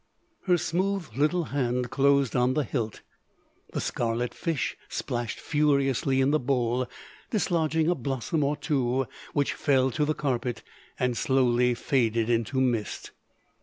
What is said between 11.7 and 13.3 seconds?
faded into mist.